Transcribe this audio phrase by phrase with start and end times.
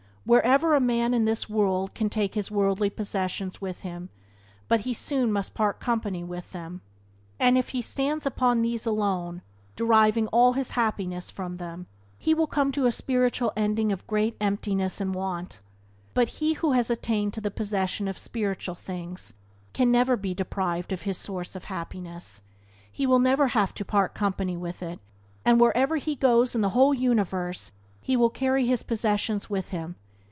[0.23, 4.09] Wherever a man goes in this world he can take his worldly possessions with him;
[4.67, 6.81] but soon he must part company with them,
[7.39, 9.41] and if he stands upon these alone,
[9.75, 11.87] deriving all his happiness from them,
[12.19, 15.59] he will come to a spiritual ending of great emptiness and want.
[16.13, 19.33] But he has attained to the possession of spiritual things
[19.73, 22.43] can never be deprived of his source of happiness:
[22.91, 24.99] he will never have to part company with it,
[25.43, 27.71] and wherever he goes in the whole universe
[28.03, 29.95] he will carry his possession with him.